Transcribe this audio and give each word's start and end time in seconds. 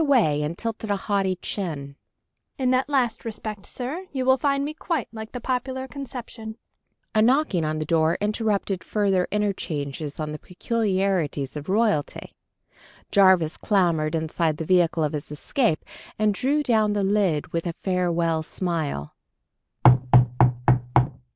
She 0.01 0.05
turned 0.05 0.11
away 0.17 0.41
and 0.41 0.57
tilted 0.57 0.89
a 0.89 0.95
haughty 0.95 1.35
chin. 1.35 1.95
"In 2.57 2.71
that 2.71 2.89
last 2.89 3.23
respect, 3.23 3.67
sir, 3.67 4.07
you 4.11 4.25
will 4.25 4.35
find 4.35 4.65
me 4.65 4.73
quite 4.73 5.07
like 5.13 5.31
the 5.31 5.39
popular 5.39 5.87
conception." 5.87 6.57
A 7.13 7.21
knocking 7.21 7.63
on 7.63 7.77
the 7.77 7.85
door 7.85 8.17
interrupted 8.19 8.83
further 8.83 9.27
interchanges 9.29 10.19
on 10.19 10.31
the 10.31 10.39
peculiarities 10.39 11.55
of 11.55 11.69
royalty. 11.69 12.31
Jarvis 13.11 13.57
clambered 13.57 14.15
inside 14.15 14.57
the 14.57 14.65
vehicle 14.65 15.03
of 15.03 15.13
his 15.13 15.29
escape, 15.29 15.85
and 16.17 16.33
drew 16.33 16.63
down 16.63 16.93
the 16.93 17.03
lid, 17.03 17.53
with 17.53 17.67
a 17.67 17.73
farewell 17.73 18.41
smile. 18.41 19.13